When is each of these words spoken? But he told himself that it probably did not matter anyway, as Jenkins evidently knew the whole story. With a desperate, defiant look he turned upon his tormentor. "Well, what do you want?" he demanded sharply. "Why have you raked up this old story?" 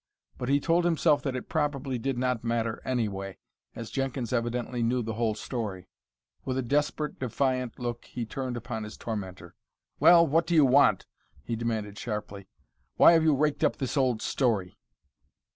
But 0.39 0.49
he 0.49 0.59
told 0.59 0.83
himself 0.83 1.21
that 1.21 1.35
it 1.35 1.47
probably 1.47 1.99
did 1.99 2.17
not 2.17 2.43
matter 2.43 2.81
anyway, 2.83 3.37
as 3.75 3.91
Jenkins 3.91 4.33
evidently 4.33 4.81
knew 4.81 5.03
the 5.03 5.13
whole 5.13 5.35
story. 5.35 5.89
With 6.43 6.57
a 6.57 6.63
desperate, 6.63 7.19
defiant 7.19 7.77
look 7.77 8.05
he 8.05 8.25
turned 8.25 8.57
upon 8.57 8.83
his 8.83 8.97
tormentor. 8.97 9.53
"Well, 9.99 10.25
what 10.25 10.47
do 10.47 10.55
you 10.55 10.65
want?" 10.65 11.05
he 11.43 11.55
demanded 11.55 11.99
sharply. 11.99 12.47
"Why 12.95 13.11
have 13.11 13.21
you 13.21 13.35
raked 13.35 13.63
up 13.63 13.75
this 13.75 13.95
old 13.95 14.23
story?" 14.23 14.75